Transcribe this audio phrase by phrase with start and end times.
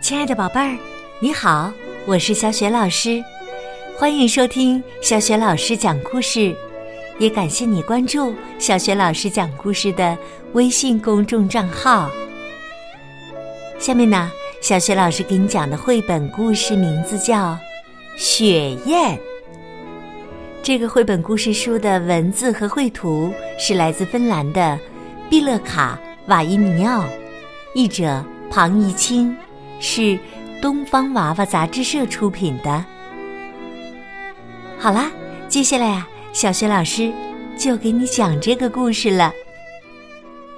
[0.00, 0.78] 亲爱的宝贝儿，
[1.20, 1.70] 你好，
[2.06, 3.22] 我是小雪老师，
[3.98, 6.56] 欢迎收听小雪老师讲故事，
[7.18, 10.16] 也感谢你关注小雪老师讲故事的
[10.54, 12.10] 微信公众账号。
[13.78, 14.32] 下面呢，
[14.62, 17.52] 小雪老师给你讲的绘本故事名字叫
[18.16, 19.16] 《雪雁》。
[20.62, 24.78] 这个绘本故事书的文字和绘图是来自芬兰的
[25.28, 27.04] 毕勒卡瓦伊尼奥，
[27.74, 29.36] 译者庞怡清，
[29.80, 30.18] 是
[30.62, 32.84] 东方娃娃杂志社出品的。
[34.78, 35.10] 好啦，
[35.48, 37.12] 接下来啊，小雪老师
[37.58, 39.32] 就给你讲这个故事了。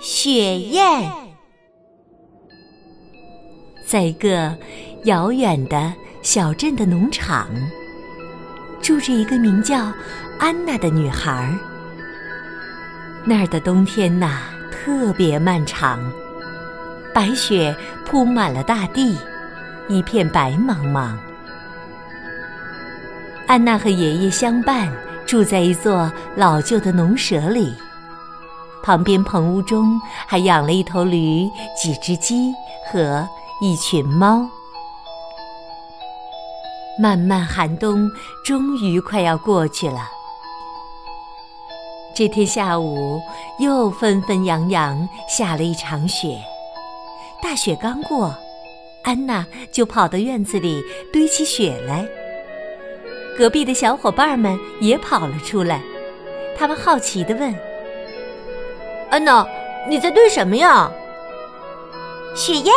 [0.00, 1.10] 雪雁
[3.84, 4.56] 在一个
[5.04, 5.92] 遥远的
[6.22, 7.48] 小镇的农场。
[8.80, 9.92] 住着一个名叫
[10.38, 11.58] 安娜的女孩儿。
[13.24, 14.40] 那儿的冬天呐，
[14.70, 16.00] 特别漫长，
[17.18, 17.74] 白雪
[18.06, 19.18] 铺满了大地，
[19.88, 21.16] 一片白茫茫。
[23.48, 24.88] 安娜和爷爷相伴，
[25.26, 27.74] 住在一座老旧的农舍里，
[28.84, 32.54] 旁边棚屋中还养了一头驴、几只鸡
[32.88, 33.28] 和
[33.60, 34.48] 一群猫。
[37.00, 38.08] 漫漫寒冬
[38.44, 40.08] 终于快要过去了。
[42.14, 43.20] 这天下午
[43.58, 46.38] 又纷纷扬扬下了一场雪。
[47.42, 48.34] 大雪刚过，
[49.02, 52.06] 安娜就跑到院子里堆起雪来。
[53.36, 55.80] 隔壁的小伙伴们也跑了出来，
[56.56, 57.54] 他们好奇地问
[59.10, 59.46] ：“安娜，
[59.88, 60.90] 你在堆什么呀
[62.34, 62.74] ？”“雪雁。”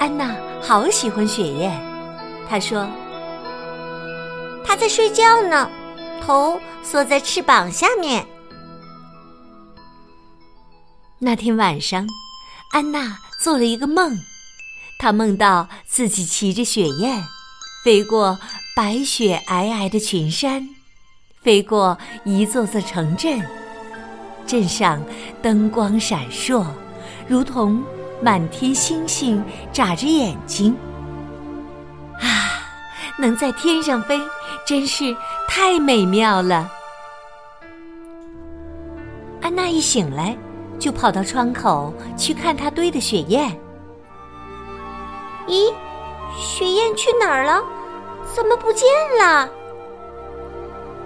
[0.00, 1.72] 安娜好喜欢雪雁。
[2.48, 2.88] 她说
[4.64, 5.70] ：“她在睡觉呢，
[6.20, 8.26] 头缩在翅膀下面。”
[11.20, 12.04] 那天晚上，
[12.70, 14.18] 安娜做了一个梦，
[14.98, 17.24] 她梦到自己骑着雪雁，
[17.84, 18.38] 飞过
[18.76, 20.68] 白雪皑皑的群山，
[21.42, 23.40] 飞过一座座城镇，
[24.46, 25.02] 镇上
[25.40, 26.66] 灯光闪烁，
[27.26, 27.82] 如同
[28.22, 29.42] 满天星星
[29.72, 30.76] 眨着眼睛。
[32.20, 32.62] 啊
[33.18, 34.20] 能在天上飞，
[34.64, 35.16] 真是
[35.48, 36.70] 太美妙了。
[39.40, 40.36] 安娜一醒来，
[40.78, 43.58] 就跑到窗口去看他堆的雪雁。
[45.46, 45.72] 咦，
[46.36, 47.62] 雪雁去哪儿了？
[48.34, 48.86] 怎么不见
[49.18, 49.48] 了？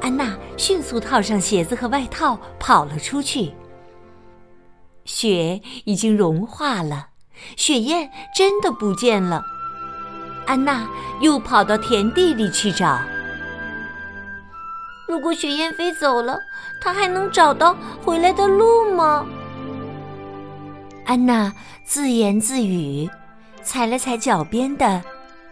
[0.00, 3.55] 安娜迅速套上鞋子和外套，跑了出去。
[5.05, 7.09] 雪已经融化了，
[7.56, 9.44] 雪雁真的不见了。
[10.44, 10.89] 安娜
[11.21, 12.99] 又跑到田地里去找。
[15.06, 16.39] 如果雪雁飞走了，
[16.81, 19.25] 她还能找到回来的路吗？
[21.12, 21.52] 安娜
[21.84, 23.06] 自言自语，
[23.62, 25.04] 踩了踩脚边的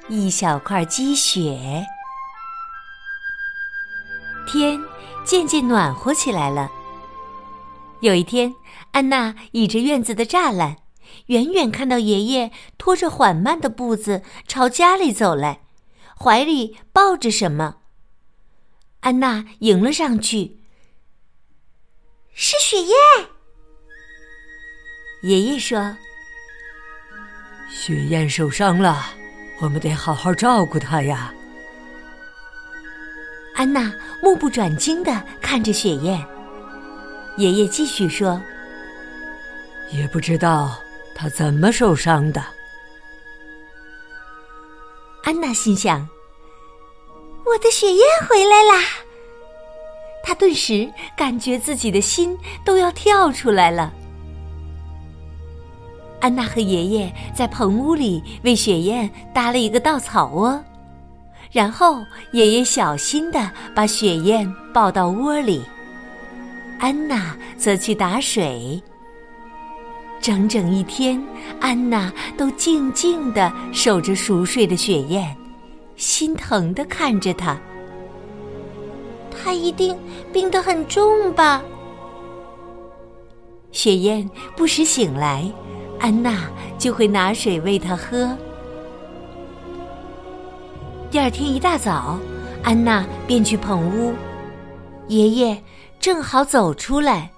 [0.08, 1.84] 一小块积雪。
[4.50, 4.80] 天
[5.22, 6.72] 渐渐暖和起来了。
[8.00, 8.54] 有一天，
[8.92, 10.78] 安娜倚着院子的栅栏。
[11.26, 15.60] 远远看到爷爷拖着缓慢的步子朝家里走来，
[16.18, 17.76] 怀里抱着什么。
[19.00, 20.60] 安娜迎了上去。
[22.32, 22.90] 是雪雁。
[25.22, 25.96] 爷爷说
[27.70, 29.06] ：“雪雁受伤了，
[29.58, 31.32] 我们得好好照顾它呀。”
[33.54, 33.92] 安娜
[34.22, 36.24] 目不转睛的看着雪雁。
[37.36, 38.40] 爷爷继续说
[39.92, 40.78] ：“也不知道。”
[41.14, 42.42] 他怎么受伤的？
[45.22, 46.08] 安娜心想
[47.44, 48.82] ：“我的雪雁回来啦！”
[50.24, 53.92] 她顿时感觉自己的心都要跳出来了。
[56.20, 60.62] 安娜和爷爷在棚屋里为雪雁搭了一个稻草窝，
[61.50, 65.62] 然后爷爷小心的把雪雁抱到窝里，
[66.78, 68.80] 安娜则去打水。
[70.20, 71.22] 整整一天，
[71.58, 75.34] 安娜都静静的守着熟睡的雪雁，
[75.96, 77.58] 心疼的看着它。
[79.30, 79.96] 它一定
[80.30, 81.62] 病得很重吧？
[83.72, 85.50] 雪雁不时醒来，
[86.00, 86.48] 安娜
[86.78, 88.36] 就会拿水喂它喝。
[91.10, 92.18] 第二天一大早，
[92.64, 94.14] 安娜便去棚屋，
[95.08, 95.62] 爷爷
[96.00, 97.30] 正好走出来。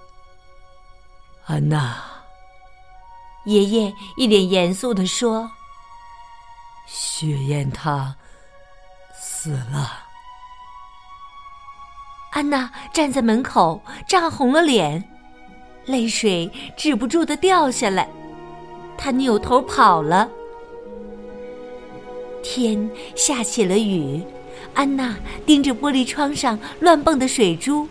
[1.47, 1.97] 安娜。
[3.44, 5.50] 爷爷一脸严肃地说
[6.87, 8.14] ：“雪雁它
[9.12, 9.91] 死了。”
[12.31, 15.03] 安娜站在门口，涨红了脸，
[15.87, 18.09] 泪水止不住的掉下来。
[19.04, 20.31] 她扭头跑了，
[22.40, 24.22] 天下起了雨，
[24.75, 27.88] 安娜盯着玻璃窗上乱蹦的水珠，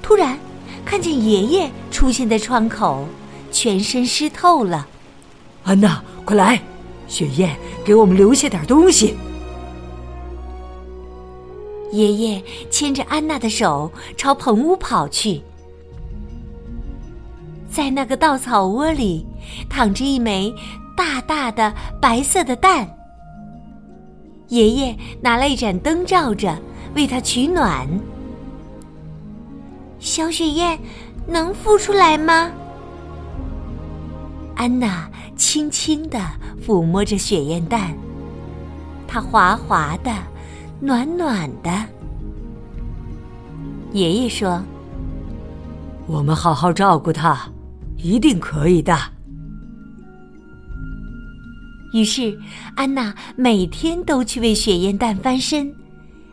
[0.00, 0.38] 突然
[0.86, 3.04] 看见爷爷出现在窗口，
[3.50, 4.88] 全身湿透了。
[5.64, 6.58] 安娜，快来！
[7.06, 9.14] 雪雁给我们留下点东西。
[11.90, 15.42] 爷爷牵着安娜的手朝棚屋跑去，
[17.70, 19.26] 在那个稻草窝里
[19.68, 20.54] 躺着一枚
[20.96, 22.88] 大大的白色的蛋。
[24.48, 26.56] 爷爷拿了一盏灯照着，
[26.94, 27.88] 为它取暖。
[29.98, 30.78] 小雪雁
[31.26, 32.50] 能孵出来吗？
[34.54, 36.18] 安娜轻轻地
[36.64, 37.96] 抚摸着雪燕蛋，
[39.08, 40.12] 它滑滑的，
[40.80, 41.70] 暖暖的。
[43.92, 44.62] 爷爷说
[46.06, 47.48] ：“我们好好照顾它，
[47.96, 48.94] 一定可以的。”
[51.92, 52.38] 于是，
[52.74, 55.74] 安娜每天都去为雪燕蛋翻身，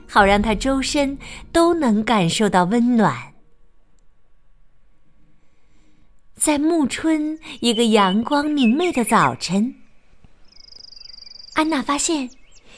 [0.08, 1.18] 好让它周身
[1.52, 3.34] 都能感受到温暖。
[6.36, 9.76] 在暮春一个阳光明媚的早晨，
[11.56, 12.30] 安娜发现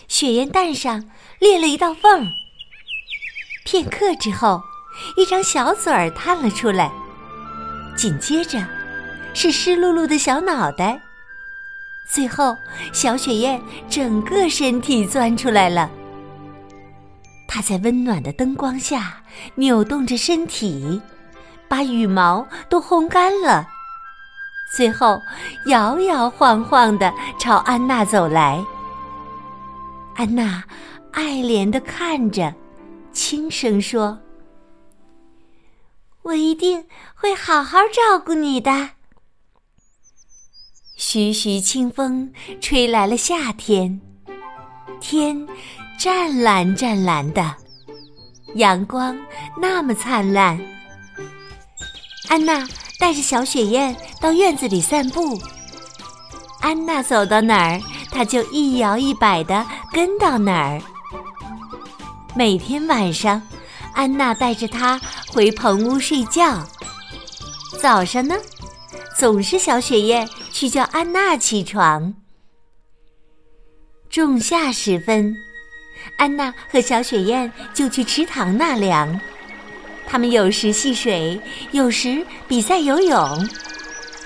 [0.08, 1.08] 雪燕蛋上
[1.40, 2.28] 裂了一道缝。
[3.64, 4.60] 片刻之后，
[5.18, 6.92] 一张小嘴儿探了出来，
[7.96, 8.68] 紧接着
[9.36, 11.00] 是湿漉漉的小脑袋，
[12.14, 12.56] 最后
[12.92, 15.90] 小雪燕整个身体钻出来了。
[17.48, 19.24] 它在温暖的灯光下
[19.56, 21.02] 扭动着身体。
[21.68, 23.66] 把羽毛都烘干了，
[24.76, 25.18] 最后
[25.68, 28.62] 摇摇晃晃的朝安娜走来。
[30.18, 30.62] 安娜
[31.14, 32.54] 爱怜的看着，
[33.14, 34.20] 轻声说
[36.24, 36.86] ：“我一定
[37.16, 38.90] 会好好照顾你的。”
[41.04, 42.32] 徐徐清风
[42.62, 44.00] 吹来了夏天，
[45.02, 45.48] 天
[45.98, 47.56] 湛蓝湛蓝的，
[48.54, 49.18] 阳光
[49.60, 50.62] 那么灿烂。
[52.30, 52.66] 安娜
[53.00, 55.42] 带着小雪雁到院子里散步。
[56.62, 57.82] 安娜走到哪儿，
[58.12, 60.80] 她就一摇一摆的跟到哪儿。
[62.36, 63.42] 每天晚上，
[63.96, 65.02] 安娜带着它
[65.34, 66.64] 回棚屋睡觉。
[67.82, 68.36] 早上呢，
[69.18, 70.30] 总是小雪雁
[70.62, 72.14] 去叫安娜起床。
[74.12, 75.36] 仲夏时分，
[76.20, 79.20] 安娜和小雪雁就去池塘纳凉。
[80.06, 81.42] 他们有时戏水，
[81.72, 83.50] 有时比赛游泳。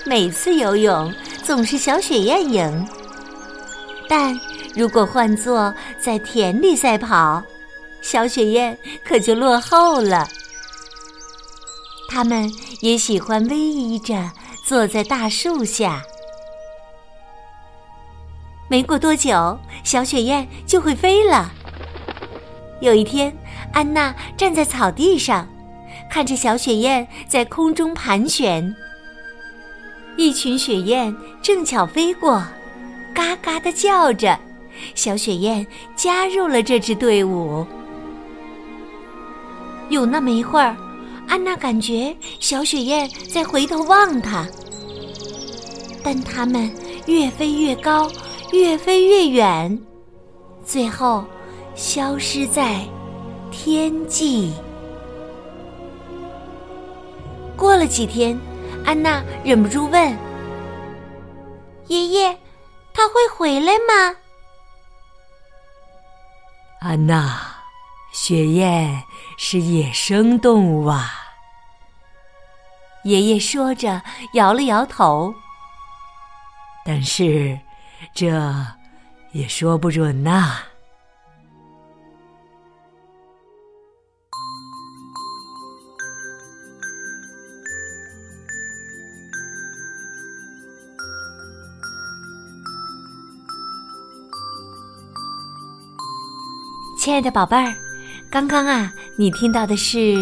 [0.04, 1.10] 每次游泳
[1.42, 2.86] 总是小雪雁赢，
[4.06, 4.38] 但
[4.74, 7.42] 如果换做在田里赛跑，
[8.02, 10.28] 小雪雁可就落后了。
[12.10, 12.52] 他们
[12.82, 14.30] 也喜欢偎依着
[14.66, 16.02] 坐在大树下。
[18.68, 21.52] 没过多久，小雪雁就会飞了。
[22.80, 23.32] 有一天，
[23.72, 25.46] 安娜站在草地上。
[26.10, 28.74] 看着小雪雁在空中盘旋，
[30.16, 32.42] 一群雪雁正巧飞过，
[33.14, 34.38] 嘎嘎的叫着。
[34.94, 35.66] 小雪雁
[35.96, 37.66] 加入了这支队伍。
[39.88, 40.76] 有那么一会儿，
[41.28, 44.46] 安娜感觉小雪雁在回头望她，
[46.04, 46.70] 但它们
[47.06, 48.08] 越飞越高，
[48.52, 49.78] 越飞越远，
[50.64, 51.24] 最后
[51.74, 52.80] 消失在
[53.50, 54.54] 天际。
[57.56, 58.38] 过了几天，
[58.84, 60.16] 安娜忍不住问
[61.88, 62.38] ：“爷爷，
[62.94, 64.16] 他会回来吗？”
[66.80, 67.40] 安娜，
[68.12, 69.02] 雪雁
[69.36, 71.10] 是野生动物啊。
[73.04, 74.02] 爷爷说着，
[74.34, 75.34] 摇了摇头。
[76.84, 77.58] 但是，
[78.14, 78.40] 这
[79.32, 80.58] 也说不准呐。
[96.98, 97.72] 亲爱的宝贝儿，
[98.28, 100.16] 刚刚啊，你听到的是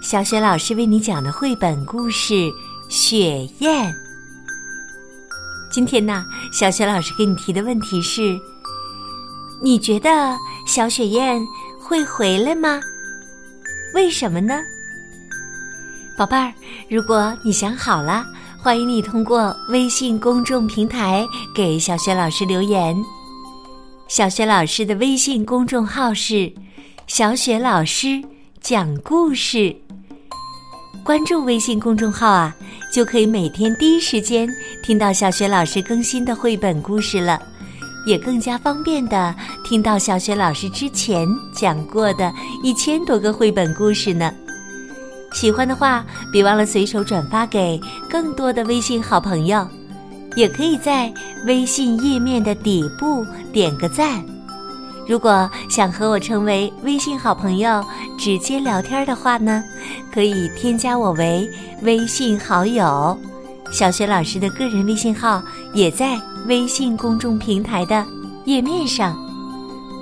[0.00, 2.34] 小雪老师为你讲的绘本故事
[2.88, 3.92] 《雪雁》。
[5.78, 8.36] 今天呢，小雪老师给你提的问题是：
[9.62, 11.40] 你觉得小雪雁
[11.80, 12.80] 会回来吗？
[13.94, 14.58] 为什么呢？
[16.16, 16.52] 宝贝儿，
[16.90, 18.26] 如果你想好了，
[18.60, 22.96] 欢迎你通过微信公众平台给小雪老师留言。
[24.08, 26.52] 小雪老师的微信公众号是
[27.06, 28.20] “小雪老师
[28.60, 29.76] 讲故事”，
[31.08, 32.54] 关注微信公众号啊，
[32.92, 34.46] 就可以每天第一时间
[34.82, 37.40] 听到小雪老师更新的绘本故事了。
[38.04, 39.34] 也更加方便的
[39.64, 42.30] 听到小雪老师之前讲过的
[42.62, 44.30] 一千多个绘本故事呢。
[45.32, 49.66] 喜欢的话，别忘了随手转发给更多的微信好朋友，
[50.36, 51.10] 也可以在
[51.46, 54.22] 微信页面的底部点个赞。
[55.08, 57.82] 如果想和我成为微信好朋友，
[58.18, 59.64] 直接聊天的话呢，
[60.12, 61.48] 可以添加我为
[61.80, 63.18] 微信好友。
[63.72, 68.04] 小雪老师的个人微信号也在微信公众平台的
[68.44, 69.16] 页面上。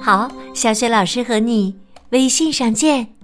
[0.03, 1.77] 好，小雪老师和你
[2.11, 3.16] 微信上见。